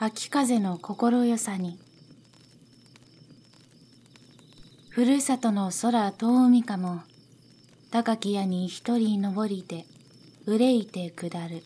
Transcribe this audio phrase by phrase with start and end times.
[0.00, 1.76] 秋風の心よさに。
[4.90, 7.00] ふるさとの空遠みかも
[7.90, 9.86] 高き矢に一人登りて
[10.46, 11.64] 憂いて下る。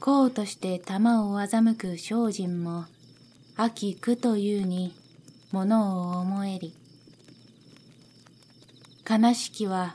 [0.00, 2.86] こうとして玉を欺く精進も
[3.56, 4.96] 秋苦というに
[5.52, 6.74] ものを思えり。
[9.08, 9.94] 悲しきは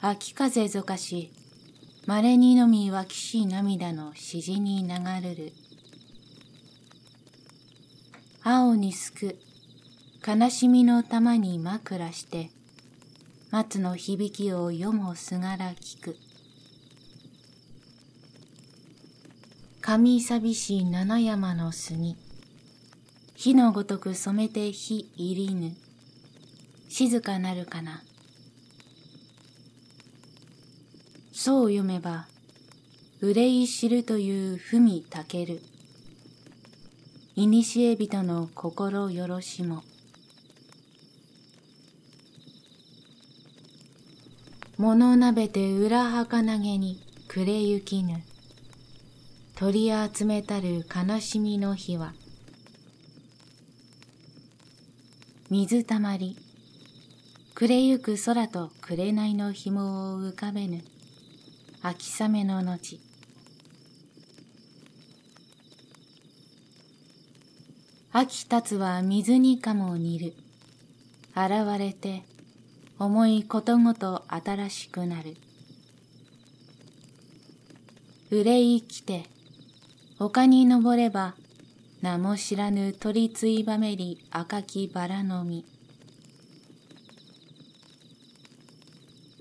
[0.00, 1.30] 秋風ぞかし
[2.08, 4.94] 稀にのみ湧きし涙のしじに流
[5.28, 5.52] るる。
[8.42, 9.38] 青にすく、
[10.26, 12.48] 悲しみの玉に枕して、
[13.50, 16.16] 松の響きを夜もすがら聞く。
[19.82, 22.16] 神寂しい七山の杉、
[23.34, 25.76] 火のごとく染めて火入りぬ、
[26.88, 28.02] 静かなるかな？
[31.48, 32.26] そう読めば、
[33.22, 35.62] 憂い知るという文たける。
[37.36, 39.82] いにしえ人の心よろしも。
[44.76, 48.22] 物鍋て裏儚げに暮れゆきぬ。
[49.56, 52.12] 取り集めたる悲しみの日は。
[55.48, 56.36] 水たまり。
[57.54, 60.84] 暮れゆく空と紅の紐を浮かべぬ。
[61.90, 63.00] 秋雨の後。
[68.12, 70.34] 秋立つは水にかも煮る。
[71.34, 72.24] 現れて
[72.98, 75.38] 重いことごと新しくなる。
[78.30, 79.24] 憂い来て
[80.18, 81.36] 丘に登れば
[82.02, 85.77] 名も知らぬ鳥ついばめり赤きバラの実。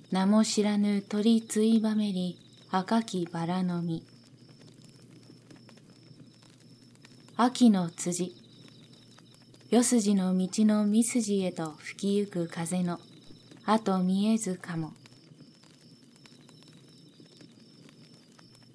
[0.10, 2.40] 名も知らぬ鳥ついばめり
[2.72, 4.04] 赤きバラの実。
[7.36, 8.34] 秋の辻。
[9.70, 13.02] 四筋の道の三筋へと吹きゆく風の。
[13.66, 14.94] 後見えずかも。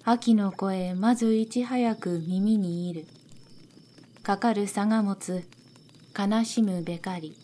[0.03, 3.07] 秋の声まずいち早く耳にいる。
[4.21, 5.43] かかる差が持つ
[6.15, 7.42] 悲しむべかり。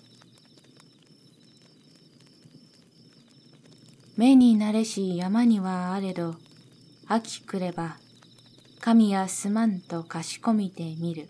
[4.20, 6.36] 目に慣れし山にはあれど、
[7.08, 7.96] 秋来れば、
[8.82, 11.30] 神やすまんとかしこみてみる。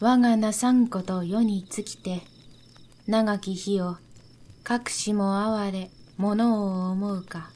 [0.00, 2.22] 我がなさんこと世に尽きて、
[3.06, 3.98] 長き日を、
[4.66, 7.50] 隠しも哀れ、ものを思うか。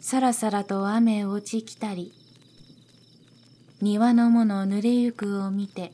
[0.00, 2.14] さらさらと雨落ちきたり、
[3.82, 5.92] 庭のもの濡れゆくを見て、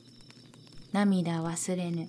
[0.92, 2.08] 涙忘れぬ。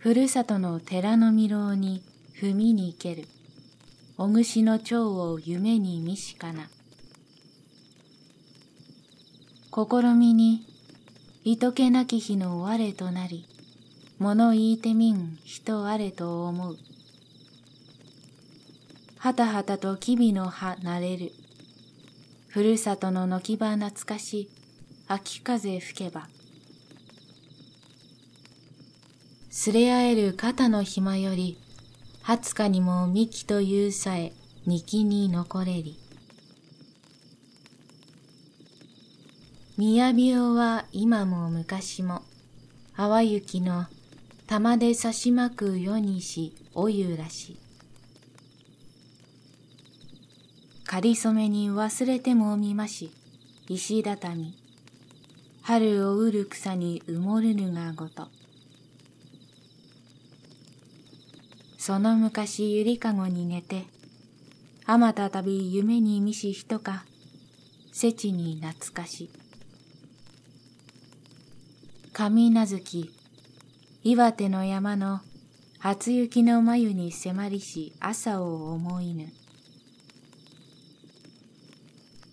[0.00, 2.02] ふるさとの寺の御楼に
[2.40, 3.28] 踏みに行ける。
[4.16, 6.70] お串の蝶を夢に見しかな。
[9.70, 10.66] 試みに、
[11.44, 13.44] いとけなき日の我となり、
[14.18, 16.78] 物言いてみん人あれと思う。
[19.18, 21.30] はたはたときびの葉なれる。
[22.48, 24.48] ふるさとの軒場懐かし、
[25.08, 26.26] 秋風吹けば。
[29.52, 31.58] すれ合える肩の暇より、
[32.22, 34.32] 20日にも幹というさえ、
[34.64, 35.98] 二木に残れり。
[39.76, 42.22] 宮病は今も昔も、
[42.96, 43.86] 淡雪の
[44.46, 47.58] 玉で差しまく世にし、おゆらし。
[50.84, 53.10] かりそめに忘れてもみまし、
[53.68, 54.54] 石畳。
[55.62, 58.28] 春をうる草に埋もるぬがごと。
[61.80, 63.86] その昔ゆりかごに寝て、
[64.84, 67.06] あまたたび夢に見し人か、
[67.90, 69.30] せちに懐かし。
[72.12, 73.10] 神なずき、
[74.04, 75.20] 岩手の山の
[75.78, 79.28] 初雪の眉に迫りし朝を思いぬ。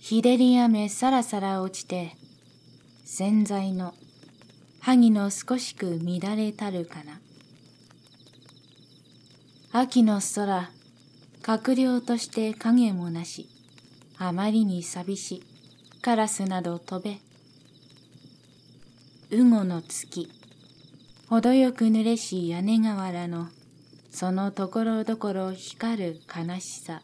[0.01, 2.17] 日照り雨さらさら落ちて、
[3.05, 3.93] 洗剤の
[4.81, 7.21] 萩の少しく乱れたるかな。
[9.73, 10.71] 秋の空、
[11.43, 13.49] 閣僚として影もなし、
[14.17, 15.43] あまりに寂し、
[16.01, 17.17] カラスなど飛べ。
[19.29, 20.29] 羽後の月、
[21.29, 23.49] 程よく濡れし屋根瓦の、
[24.09, 27.01] そのところどころ光る悲しさ。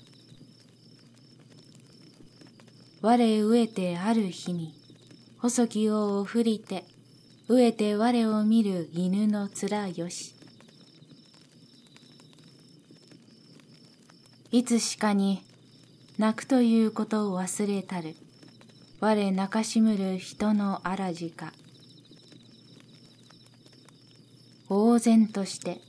[3.01, 4.73] 我飢えてある日に、
[5.37, 6.85] 細き尾を振りて、
[7.49, 10.32] 飢えて我を見る犬の面よし。
[14.53, 15.43] いつしかに
[16.19, 18.15] 泣くということを忘れたる。
[18.99, 21.51] 我中しむる人のあらじか。
[24.69, 25.81] 呆然として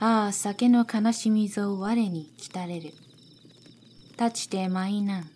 [0.00, 2.90] ああ酒の悲しみぞ我に来たれる。
[4.18, 5.30] 立ちてまいなん。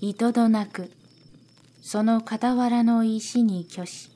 [0.00, 0.90] いとどなく
[1.80, 4.10] その傍らの石に虚し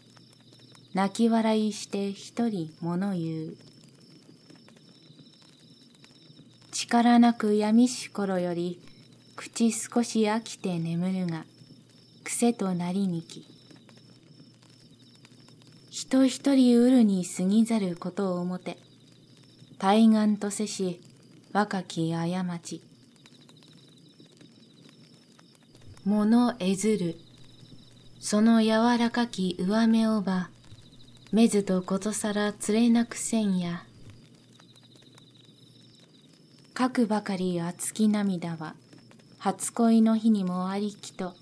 [0.95, 3.69] 泣き笑いして一人物言う。
[6.89, 8.81] 力なく闇し頃より
[9.37, 11.45] 口少し飽きて眠るが
[12.25, 13.47] 癖となりにき
[15.91, 18.79] 人一人うるに過ぎざることを思て
[19.79, 21.01] 対岸とせし
[21.53, 22.83] 若き過ち。
[26.05, 27.17] 物えずる。
[28.21, 30.51] その柔らかき上目をば
[31.33, 33.85] めずとことさらつれなくせんや。
[36.79, 38.77] かくばかり熱き涙は
[39.39, 41.35] 初恋の日にもありきと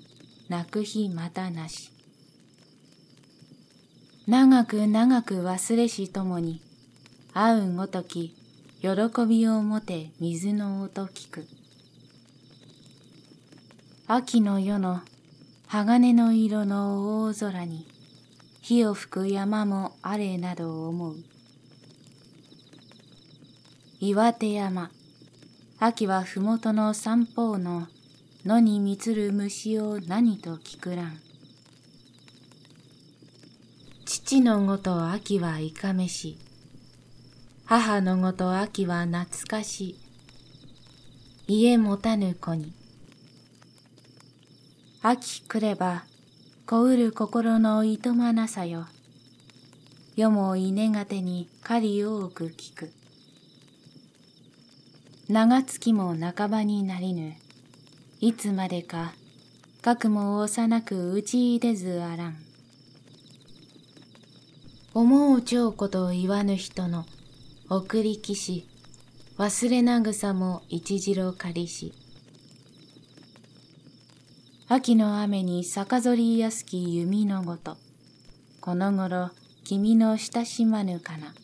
[0.49, 1.91] 泣く日またなし。
[4.27, 6.63] 長く長く忘れしともに
[7.35, 8.35] 会うごとき
[8.81, 8.89] 喜
[9.29, 11.47] びをもて水の音聞く。
[14.07, 15.03] 秋の夜の
[15.67, 17.87] 鋼の色の大空に
[18.63, 21.17] 火を吹く山もあれなど思う。
[24.01, 24.91] 岩手山
[25.79, 27.87] 秋はふもとの三方の
[28.45, 31.21] 野にみつる虫を何と聞くらん
[34.05, 36.39] 父のごと秋はいかめし
[37.65, 39.97] 母のごと秋は懐かし
[41.47, 42.73] 家持たぬ子に
[45.03, 46.05] 秋来れば
[46.67, 48.87] こうる心のいとまなさよ。
[50.17, 52.91] 世も稲がてに狩り多く聞く。
[55.29, 57.35] 長月も半ばになりぬ。
[58.21, 59.13] いつまでか、
[59.83, 62.37] かくも幼く打ち入れずあらん。
[64.95, 67.07] 思うちょうこと言わぬ人の、
[67.69, 68.69] 送りきし、
[69.37, 71.93] 忘れなぐさも一次郎かりし。
[74.69, 77.77] 秋の雨に逆ぞりやすき弓のごと、
[78.61, 79.31] この頃
[79.65, 81.35] 君の親しまぬかな。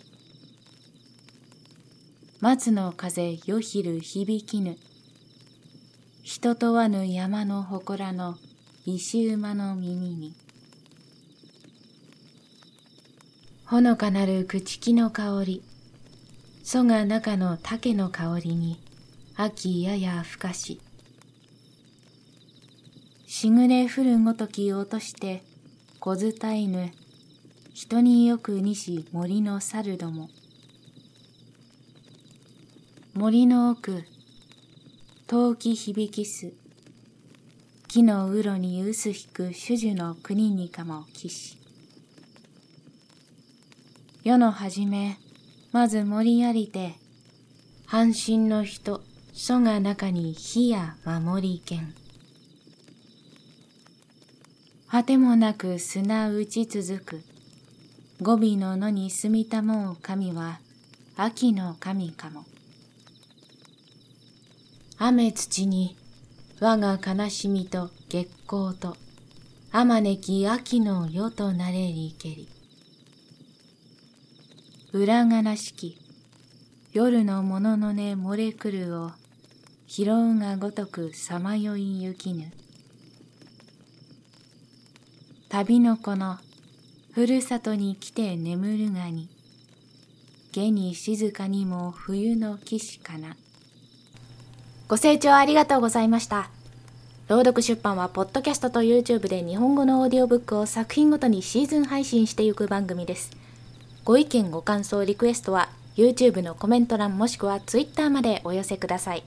[2.43, 4.77] 松の風夜昼響きぬ、
[6.25, 8.35] 人問わぬ山の祠の
[8.85, 10.35] 石馬の耳に。
[13.65, 15.63] ほのかなる朽木の香り、
[16.65, 18.81] 蘇が中の竹の香りに、
[19.37, 20.81] 秋ややふかし、
[23.29, 25.45] しぐれ降るごとき落として
[26.01, 26.91] 小伝いぬ。
[27.73, 30.29] 人によくにし森の猿ども。
[33.15, 34.05] 森の奥
[35.27, 36.55] 陶器響きす
[37.89, 41.59] 木のうろに薄引く種樹の国にかも騎士
[44.25, 45.19] 世の初め
[45.73, 46.95] まず森ありて
[47.85, 49.03] 半身の人
[49.35, 51.95] 祖が中に火や守り剣
[54.89, 57.23] 果てもなく砂打ち続く。
[58.21, 60.61] 語尾の野に住みたもう神は
[61.17, 62.45] 秋の神かも。
[65.05, 65.97] 雨土に
[66.61, 68.97] 我が悲しみと月光と
[69.73, 72.49] あまねき秋の夜となれりけり。
[74.93, 75.99] 裏がしき
[76.93, 79.11] 夜のもののね漏れくるを
[79.89, 82.53] 拾うがごとくさまよいゆきぬ。
[85.49, 86.39] 旅の子の
[87.11, 89.29] ふるさとに来て眠るがに、
[90.53, 93.35] 下に静かにも冬の騎士かな。
[94.89, 96.51] ご清聴ありがとうございました。
[97.29, 103.31] 朗読出版は、ポッドキャストと YouTube で日本語のオーディオブックを作品ごとにシーズン配信していく番組です。
[104.05, 109.23] ご意見、ご感想、リクエストは、YouTube のコメント欄もしくは Twitter までお寄せください。